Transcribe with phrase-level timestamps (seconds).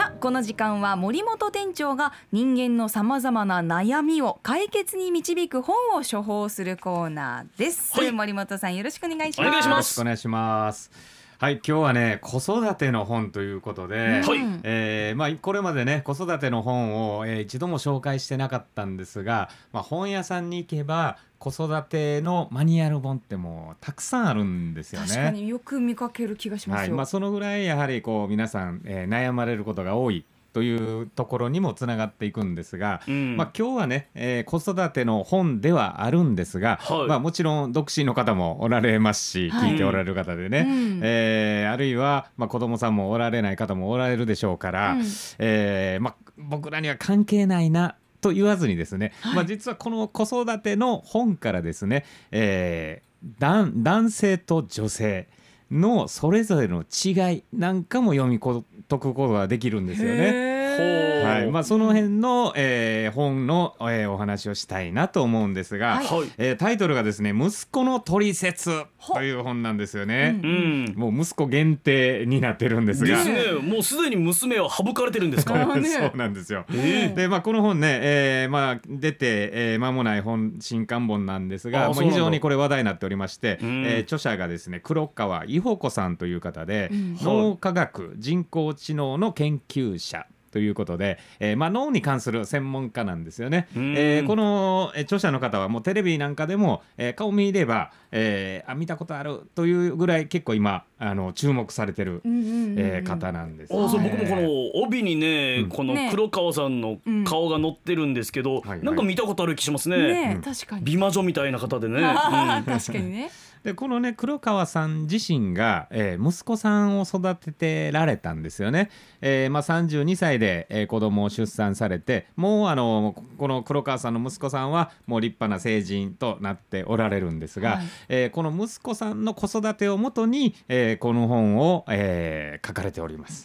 [0.00, 8.10] さあこの時間は森本店長が人間のさまざまな悩みを解決に導く本を処方するコーナーです、はい。
[8.10, 9.48] 森本さんよろしくお願いします。
[9.48, 9.76] お願いします。
[9.76, 11.19] よろしくお願いします。
[11.40, 14.38] はい、今日はね、子育ての本ということで、はい。
[14.40, 25.06] うんえーまあ、これまでね子育ての本を、えー一度も紹介してなかったんですが、まあ、本屋さんに行けば子育てのマニュアル本ってもうたくさんあるんですよね。
[25.08, 33.36] 確かによく見かける気がしますよ、はいまあ、そのぐらいやはりこう皆さん、えー悩まれることが多いというところにもつながっていくんですが、うん。
[33.36, 37.08] まあ、今日はね、えー子育ての本ではあるんですが、はい。
[37.08, 39.72] まあ、もちろん独身の方もおられますし、はい。
[39.72, 41.00] 聞いておられる方でね、うん。
[41.02, 45.04] えーあるいは、まあ、子供さんもおられない方もおられるでしょうから、うん。
[45.38, 55.28] えーまあ、僕らには関係ないなと言わずにですね、まあ、実はこの子育ての本からですね、えー男男性と女性
[55.70, 60.49] のそれぞれの違いなんかも読み解くことができるんですよね。
[60.80, 61.50] はい。
[61.50, 66.06] まあ、その辺の、えー本の、えーお話をしたいなと思うんですが、はい。
[66.06, 66.28] はい。
[66.38, 68.70] えータイトルがですね「息子の取説」
[69.14, 70.40] という本なんですよね。
[70.42, 70.94] うん。
[70.96, 73.16] もう息子限定になってるんですが。
[73.16, 73.52] ですね。
[73.62, 75.54] もうすでに娘は省かれてるんですか？
[75.54, 76.64] そうなんですよ。
[76.74, 83.84] えでまあこの本ね、えーまあ出て、えー間もない本新刊本なんですが、非常にこれ話題になっておりまして、うん。
[83.86, 87.16] えー著者がですね黒川伊保子さんという方で、うん。
[87.20, 90.26] 脳科学人工知能の研究者。
[90.50, 93.68] ということで、えーまあ、脳に関する専門家なんですよね。
[93.76, 93.94] うん。
[93.96, 105.68] えーこの、えー著者の方はもうテレビなんかでも、えー顔見れば、えーあ見たことあるというぐらい結構今あの注目されてる、えー方なんです、あそう僕もこねの帯にね、うん。
[105.68, 106.08] このね。
[106.10, 109.96] 黒川さんの顔が載ってるんですけど、なんか見たことある気しますね。
[109.96, 110.42] ねえうん。
[110.42, 110.84] 確かに。
[110.84, 112.00] 美魔女みたいな方でね、
[112.66, 113.30] 確かにね
[113.64, 118.90] でこのね黒川さん自身が、えー息子さんを育ててられたんですよね。
[119.20, 133.44] えーまあ、32歳で、えー子供を出産されてもうあのこの黒川さんの息子さんはもう立派な成人となっておられるんですが、はいえーこの息子さんの子育てをもとに、えーこの本を、えー書かれております。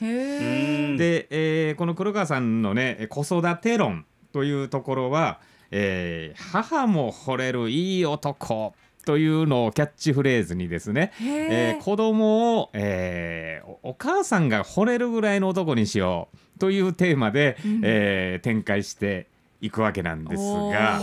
[0.98, 5.40] で、えーこの黒川さんのね子育て論というところは、
[5.72, 8.74] えー母も惚れるいい男
[9.06, 17.82] というのをキャッチフレーズにですね、へええー子供を、えーおお母さんが惚れるぐらいの男にしようというテーマで、うん。
[17.84, 19.28] えー展開して
[19.62, 21.02] いくわけなんですが。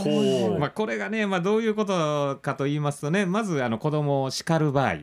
[0.59, 4.97] まあ、これがね、まあ、どういうことかと言いますとねまずあの子供を叱る場合、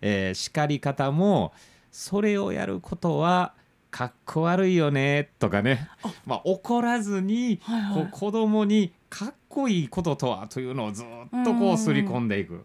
[0.00, 1.52] えー叱り方も
[1.90, 3.54] それをやることは
[3.90, 5.88] かっこ悪いよねとかね。
[6.26, 8.08] まあ、怒らずに、はいはい。
[8.10, 11.06] 子供にかっこいいこととはというのをずっ
[11.44, 12.64] とこうすり込んでいく。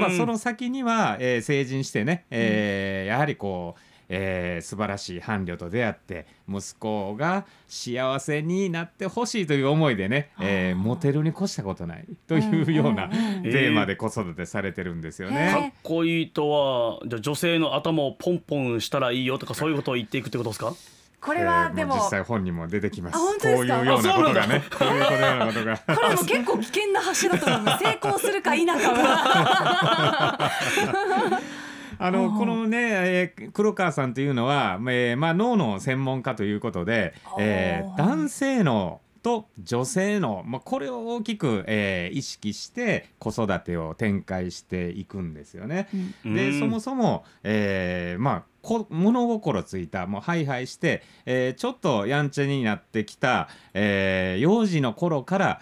[0.00, 15.50] まあ、その先には、えー成人してね、えーやはりこう、えー素晴らしい伴侶と出会って息子が幸せになってほしいという思いでね、えーモテるに越したことないというようなテーマで子育てされてるんですよへね。
[15.52, 20.72] かっこいいとはじゃあ女性の頭をポンポンしたらいいよとかそういうことを言っていくってことですか？
[21.20, 23.18] これはでもえーう実際本にも出てきます。
[23.18, 25.76] こういうようなことがあね、こういうようなことが。
[25.78, 27.84] これはもう結構危険な橋だと思います。
[27.84, 30.50] 成功するか否かは。
[31.98, 45.88] あのはあ このね、えー黒川さんというのは、えーまあ、脳の専門家ということで、えー男性脳と女性脳、まあ、これを大きく、えー意識して子育てを展開していくんですよね。
[46.24, 46.58] でうん。
[46.60, 55.60] そもそも、えーまあこ物心ついたもうハイハイして、えーちょっとやんちゃになってきた、えー幼児の頃から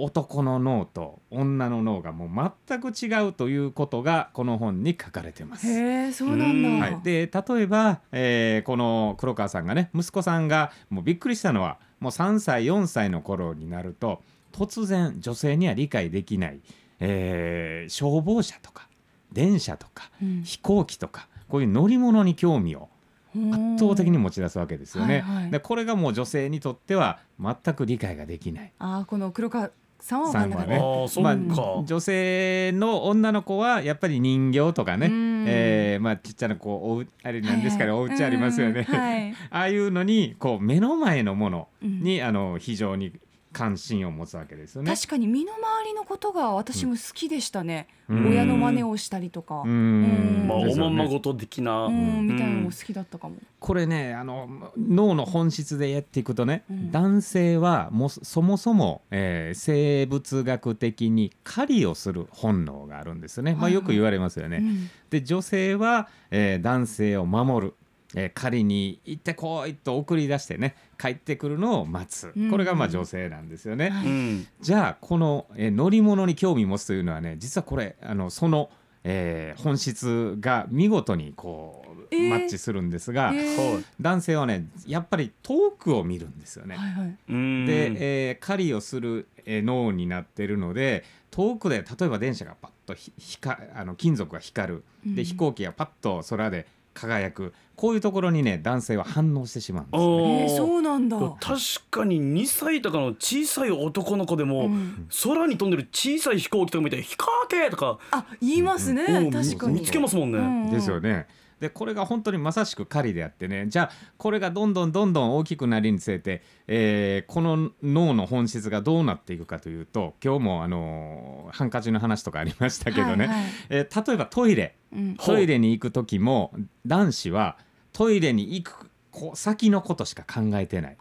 [0.00, 5.66] 男の脳と女の脳がもう全く違うということがこの本に書かれてます。
[5.66, 14.22] へえそうなんだ、うんはい、で例えば、えーこの黒川さんがね息子さんがもうびっくりしたのはもう3歳4歳の頃になると
[14.52, 16.60] 突然女性には理解できない、
[17.00, 18.86] えー消防車とか
[19.32, 20.42] 電車とかうん。
[20.44, 22.88] 飛行機とかこういう乗り物に興味を
[23.34, 25.20] 圧倒的に持ち出すわけですよね。
[25.20, 25.50] はいはい。
[25.50, 28.72] でこれがもう女性にとっては全く理解ができない。
[28.78, 29.70] あーこの黒川
[30.00, 30.76] さんはね。
[30.76, 35.44] ああそうまか、あ、女性の女の子はやっぱり人形とかね、うん。
[35.46, 38.00] えーまあ、ちっちゃなこうおうあれなんですかね、はい。
[38.00, 38.96] はいお家ありますよね、うん。
[38.96, 39.34] はい。
[39.50, 42.02] ああいうのにこう目の前のものうん。
[42.02, 43.12] に、あの非常に
[43.52, 44.94] 関心を持つわけですよね。
[44.94, 48.28] 確かに身の回りのことが私も好きでしたね、うん。
[48.28, 50.46] 親の真似をしたりとか、ううん。
[50.48, 56.92] まあ、おまんまごと的な、うんみたいなのも好きだったかも、これねあの脳の本質でやっていくとね、うん。
[56.92, 64.58] 男性はもうそもそも、えー生物学的に狩りをする本能があるんですよね、まあ、よく言われますよね。
[64.58, 64.90] うん。
[65.10, 67.74] で女性は、えー男性を守る
[68.14, 72.32] えー狩りに行ってこいと送り出してね帰ってくるのを待つ。
[72.34, 72.50] うん。
[72.50, 73.90] これがまあ女性なんですよね。
[73.90, 74.06] はい。
[74.06, 74.46] うん。
[74.60, 78.70] じゃあこの、えー乗り物に興味持つというのはね実はこれあのその、
[79.04, 82.30] えー本質が見事にこう、えー。
[82.30, 83.72] マッチするんですが、えー。
[83.74, 86.76] はい男性はねやっぱり遠くを見るんですよね。
[86.76, 87.16] はいはい。
[87.28, 87.66] うん。
[87.66, 87.92] で、
[88.30, 94.84] えー狩りをする、えー脳になっているので遠くで例えば電車がパッとひ光あの金属が光る。
[95.04, 95.24] でうん。
[95.26, 96.66] 飛行機がパッと空で
[96.98, 100.54] 輝くこういうところにね男性は反応してしまうんですね。
[100.54, 101.16] えそうなんだ。
[101.40, 101.60] 確
[101.90, 109.80] かに2歳とかの小さい男の子でも、うん空に飛んでる小さい飛行機とか見て「飛行機!」とかあ言いますね、うん確かに。
[109.80, 110.38] 見つけますもんね。
[110.38, 111.26] うんですよね。
[111.60, 113.66] でこれが本当にまさしく狩りであってね。
[113.68, 123.44] じゃあこれがどんどんどんどん大きくなりにつれて、えーこの脳の本質がどうなっていくかというと今日もあのーハンカチの話とかありましたけどね、はいはい。
[123.70, 124.76] えー例えばトイレ。
[124.92, 125.16] うん。
[125.16, 126.52] トイレに行く時も
[126.86, 127.58] 男子は
[127.92, 130.96] トイレに行くこ先のことしか考えてない。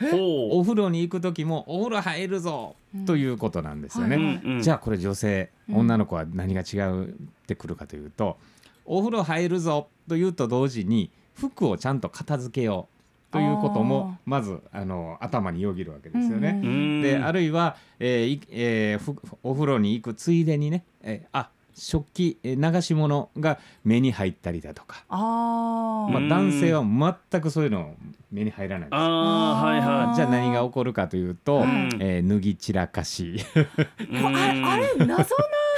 [0.00, 4.16] ほお風呂に行く時もお風呂入るぞということなんですよね。
[4.16, 4.34] う、はい。
[4.36, 4.62] うんうん。
[4.62, 5.76] じゃあこれ女性うん。
[5.78, 7.06] 女の子は何が違っ
[7.46, 8.38] てくるかというと、
[8.84, 16.60] お風呂入るぞというと同時に服をちゃんと片付けようということもまずあの頭によぎるわけですよね。
[16.62, 16.68] うん。
[16.68, 17.02] うん。
[17.02, 26.28] であるいは、えーいえーふお風呂に行くついでにね、えーあ食器えー流し物が目に入ったりだとか、あー、まあ、うん。
[26.28, 26.82] 男性は
[27.30, 27.94] 全くそういうの
[28.32, 28.98] 目に入らないんです。
[28.98, 31.90] ああはいはじゃあ何が起こるかというと、うん。
[32.00, 33.36] えー脱ぎ散らかし。
[33.54, 35.24] あれ謎な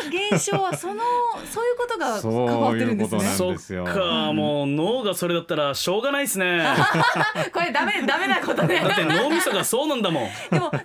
[0.09, 1.03] 現象はその
[1.51, 3.21] そういうことが関わってるんですね。
[3.21, 6.65] そういうかもう脳がそれだったらしょうがないですね。
[7.53, 8.81] これダメダメなことね。
[8.81, 10.25] だって脳みそがそうなんだもん。
[10.51, 10.85] でもそれを理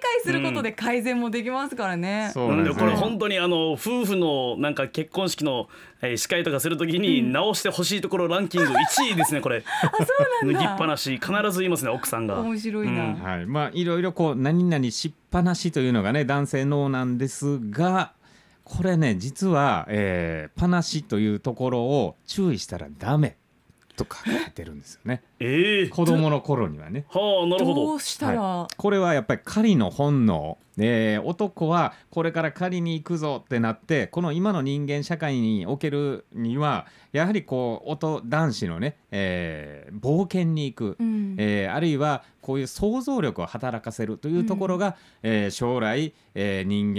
[0.00, 2.30] 解することで改善もできますからね。
[2.32, 5.68] そうなんでこれね本当にあの夫婦のなんか結婚式の
[6.02, 9.62] えー司会とかするときに直してほしいところランキング1位ですねこれ。
[9.80, 9.88] そ
[10.42, 10.60] うなんだ。
[10.60, 12.40] 脱ぎっぱなし必ず言いますね奥さんが。
[12.40, 12.92] 面白いな。
[12.92, 18.12] うんはい、まあいろいろこう何々しっぱなしというのがね男性脳なんですが
[18.66, 23.36] これね実は、えー、パナシというところを注意したらダメ。
[23.96, 25.22] と書かれてるんですよね。
[25.40, 25.88] ええ。
[25.88, 27.04] 子供の頃にはね。
[27.08, 27.86] はあなるほど。
[27.86, 28.00] どう。
[28.00, 41.34] したら、これはやっぱり狩りの本能、えー男はこれから狩りに行くぞってなってこの今の人間社会におけるにはやはりこう男男子のね、えー冒険に行く、うん。
[41.38, 46.94] えーあるいはこういう想像力を働かせるというところが、えー将来、えー人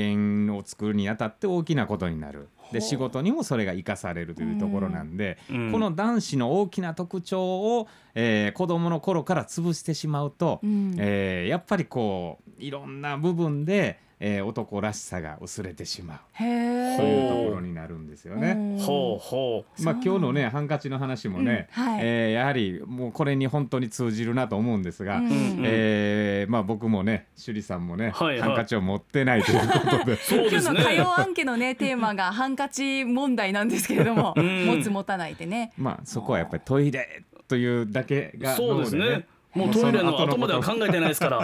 [0.48, 5.72] 間を作るにあたって大きなことになるで仕事にもそれが生かされるというところなんで、うん。
[5.72, 10.96] この男子の大きな特徴を、えー子どもの頃から潰してしまうと、うん。
[10.98, 16.98] えーやっぱりこういろんな部分で、えー男らしさが薄れてしまうへえ。
[16.98, 18.52] というところになるんですよね。
[18.52, 19.84] うんほうほう。
[19.84, 35.72] まあ、そう今日のねハンカチの話もね、うんはいえーやはりもうこれに本当に通じるなと思うんですが、うんうんえーまあ、僕もね趣里さんもね、はいはいハンカチを持ってないということで そうですね今日の火曜アンケのねテーマがハンカチ問題なんですけれども、うん持つ持たないでね。
[35.78, 39.28] まあそこはやっぱりトイレというだけがそうですね。
[39.54, 41.42] もうトイレの後まではそ考えてないですから。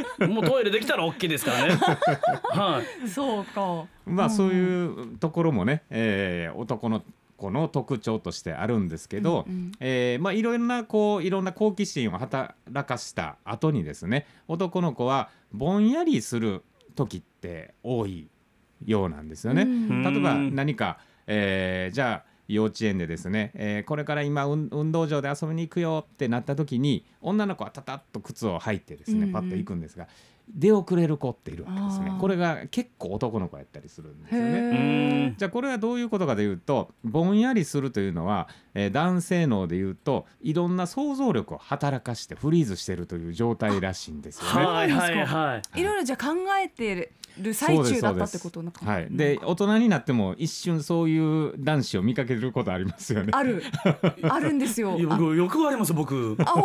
[0.28, 1.74] もうトイレできたら OK ですからね。
[2.52, 3.08] はい。
[3.08, 3.86] そうか。
[4.06, 7.02] まあそういうところもね、えー男の
[7.36, 12.54] 子の特徴としてあるんですけど、うんうんえーまあいろんなこういろんな好奇心を働
[12.86, 16.62] かした後にですね男の子はぼんやりする
[16.94, 18.28] 時って多い
[18.84, 19.62] ようなんですよね。
[19.62, 29.26] うん例えばうん何か、えーじゃあ幼稚園でですね、えーこれから今運運動場で遊びに行くよってなった時に女の子はタタッと靴を履いてですうんうん。
[29.26, 30.06] ねパッと行くんですが、
[30.48, 32.12] 出遅れる子っているわけですね。
[32.20, 35.34] これが結構男の子やったりするんですよね。
[35.38, 44.66] じゃあこれはどういうことかというとぼんやりするというのは、えー男性脳でいうといろんな想像力を働かしてフリーズしているという状態らしいんですよね。
[44.66, 45.80] はいはいはい。
[45.80, 48.92] いろいろじゃあ考えてる最中だったってことなのかな。
[48.92, 53.30] はい、で大人になっても一瞬そういう男子を見かけることありますよね。
[53.32, 53.62] ある。
[54.22, 54.96] あるんですよ。
[55.08, 56.36] 僕よくあります僕。
[56.40, 56.64] あ本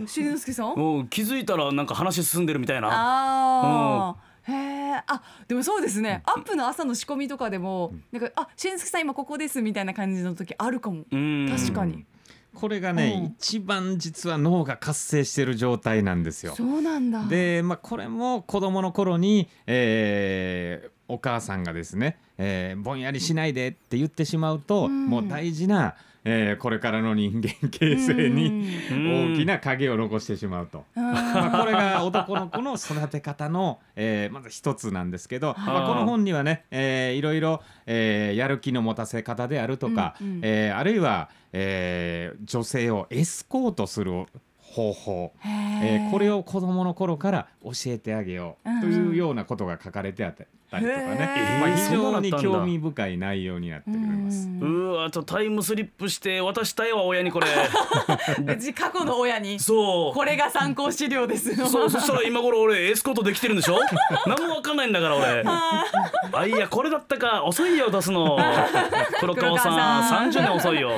[0.00, 0.06] 当？
[0.08, 0.74] しんのすけさん？
[1.08, 2.88] 気づいたらなんか話進んでるみたいな。
[2.90, 11.48] ああ、へえあでもそうですね、アップの朝の仕込みとかでも、なんかあしんすけさん今ここですみたいな感じの時あるかも、うん。
[11.50, 12.04] 確かに、
[12.54, 13.24] これがね、うん。
[13.38, 16.54] 一番実は脳が活性している状態なんですよ。
[16.56, 17.24] そうなんだ。
[17.24, 25.06] で、まあ、これも子どもの頃に、えーお母さんがですね、えーぼんやりしないでって言ってしまうと、うん。
[25.06, 29.34] もう大事な、えーこれからの人間形成にうん。
[29.34, 30.84] 大きな影を残してしまうと。
[30.96, 31.12] うん。
[31.12, 40.26] まあ、これが男の子の育て方の、えーまず一つなんですけど、まあ、この本にはね、えーいろいろ、えーやる気の持たせ方であるとか、うん。
[40.28, 40.40] うん。
[40.42, 44.26] えーあるいは、えー女性をエスコートする
[44.58, 50.34] 方法、えーこれをを子どもの頃から教えてあげようというようなことが書かれてあっ
[50.80, 51.76] たりとかね、まあ、えー。
[51.76, 54.48] 非常に興味深い内容になっております。
[54.48, 57.46] うーわちょっとタイムスリップして渡したいわ親にこれ。
[58.74, 60.14] 過去の親にそう。
[60.14, 61.54] これが参考資料です。
[61.56, 63.78] そうそしたら今頃俺エスコートできてるんでしょ？
[64.26, 65.42] 何もわかんないんだから俺。
[65.46, 68.38] あいやこれだったか遅いよ出すの。
[69.20, 70.30] 黒川さん黒川さん。
[70.30, 70.90] 30年遅いよ。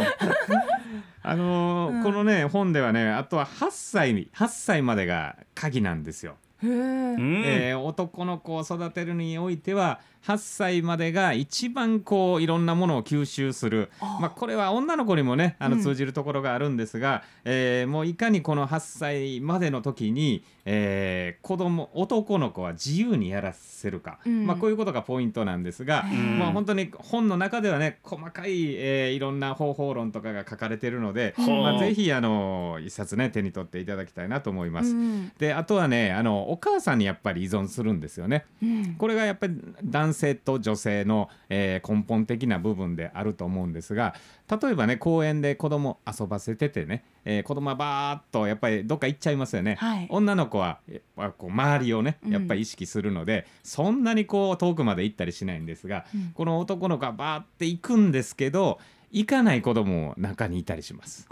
[1.22, 6.36] あのーこのね本ではねあとは8歳に8歳までが鍵なんですよ。
[6.62, 13.90] えー男の子を育てるにおいては8歳までが一番こういろんなものを吸収する。
[14.20, 15.82] まあ、これは女の子にもねあのうん。
[15.82, 24.46] 通じるところがあるんですが、えーもういかにこの8歳までの時に、えー子供男の子は自由にやらせるか、うん。
[24.46, 34.90] まあ、こういうことがポイントなんですが、んまあ、本当に本の中ではね細かい、えーいろんな方法論とかが書かれてるので、まあ、ぜひあの一冊ね手に取っていただきたいなと思います。
[34.90, 35.32] うん。
[35.38, 38.44] であとはねあのお母さんにやっぱり依存するんですよね。
[38.60, 38.94] うん。
[38.94, 39.54] これがやっぱり
[39.84, 44.14] 男性と女性の、えー根本的な部分であると思うんですが
[44.50, 50.06] 例えばね公園で子供遊ばせててね、えー子供はバーッとやっぱりどっか行っちゃいますよね、はい。
[50.10, 50.80] 女の子は
[51.16, 52.32] こう周りをねうん。
[52.32, 56.32] やっぱり意識するので、そんなにこう遠くまで行ったりしないんですが、うん。
[56.34, 58.78] この男の子はバーって行くんですけど
[59.10, 61.28] 行かない子供も中にいたりします。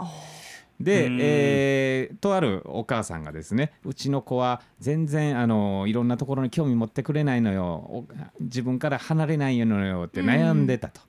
[0.79, 1.17] あで、うん。
[1.21, 7.65] えーとあるお母さんがですねうちの子は全然あのいろんなところに興味持ってくれないのよ。
[7.65, 8.05] お
[8.39, 11.01] 自分から離れないのよって悩んでたと。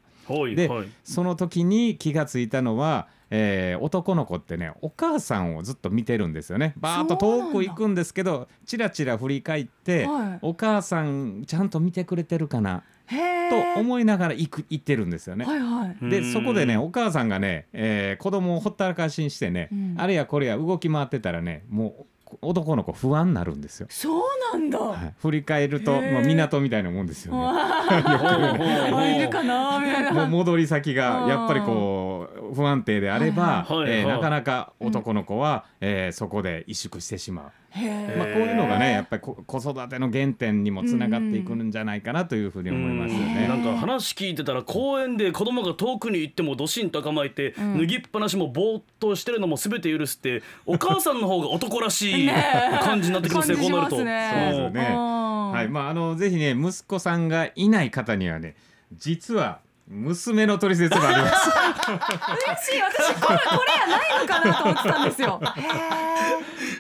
[0.55, 0.69] で
[1.05, 6.75] その時に気がついたのは、えー男の子ってねお母さんをずっと見てるんですよね。
[6.77, 10.39] バーッと遠く行くんですけどチラチラ振り返って、はい。
[10.43, 12.83] お母さんちゃんと見てくれてるかな？
[13.09, 15.45] と思いながら行く行ってるんですよね。
[15.45, 16.11] はいはい。
[16.11, 19.95] でそこでねうんお母さんがね、えー子供をほったらかしにしてね、うん。
[19.99, 22.07] あれやこれや動き回ってたらねもう
[22.43, 23.87] 男の子不安になるんですよ。
[23.89, 24.23] そう
[24.53, 24.79] なんだ。
[24.79, 27.41] はい、振り返ると、まあ、港みたいなもんですよね。
[27.41, 30.13] あいるかなみたいな。
[30.13, 32.16] もう戻り先がやっぱりこう
[32.55, 33.91] 不安定であれば、はいはい。
[33.91, 37.45] はいえーなかなか男の子は、えーそこで萎縮してしまう、
[38.17, 43.27] まあ、こういうのがねやっぱりこ子育ての原点にもつながっていくんじゃないかなというふうに思いますようん。
[43.35, 43.49] ね。
[43.49, 47.79] なんか話聞いてたら公園で子供が遠くに行ってもドシンと構えて、ん。
[47.79, 52.31] 脱ぎっぱなしもぼーっとしてるのも全て許すってお母さんの方が男らしい
[52.83, 53.57] 感じになってきますね。
[53.57, 54.05] こうなると。
[54.05, 54.89] ねそうですよね。
[54.91, 55.51] うん。
[55.53, 58.57] はい、まああのぜひね息子さんがいない方にはね
[58.93, 61.51] 実は娘の取説があります。
[61.51, 62.83] 嬉しい。
[62.83, 65.41] 私これこれやないのかなと思ってたんですよ。
[65.57, 65.61] へ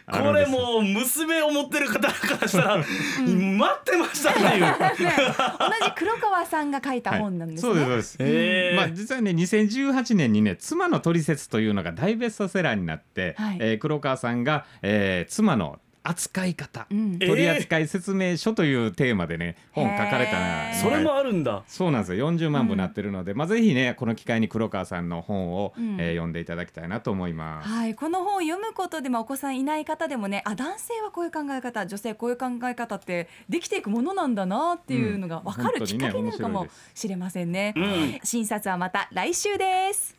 [0.06, 4.48] あるんですこれもう娘を持ってる方からしたら、待ってましたっていう。
[4.54, 4.76] えね
[5.58, 7.72] 同じ黒川さんが書いた本なんですね。
[7.72, 8.76] そうですそうです。
[8.76, 13.58] まあ、実はね2018年にね「妻のトリセツ」というのが大ベストセラーになって、はい。
[13.60, 21.62] えー黒川さんが、えー妻の扱い方、うんえ取扱説明書というテーマでね本書かれたそれもあるんだ。
[21.66, 27.68] そうなんですよ40万部になってるので、まあ、ぜひねこの機会に黒川さんの本を、うんえー読んでいただきたいなと思います。
[27.68, 37.75] はい、この本を読むことで、まあ、お子さんいない方でもねあ男性はこういう考え方女性こういう考え方ってできていくものなんだなっていうのが分かるうんきっかけになるかもしれませんね。
[37.76, 40.16] うん診察はまた来週です。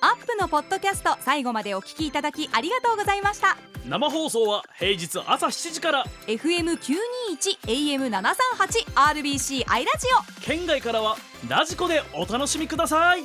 [0.00, 3.75] アップのポッドキャスト最後までお聞きいただきありがとうございました。
[3.88, 6.94] 生放送は平日朝7時から FM 九
[7.28, 10.06] 二一 AM 七三八 RBC アイラジ
[10.40, 10.42] オ。
[10.42, 11.16] 県外からは
[11.48, 13.22] ラジコでお楽しみください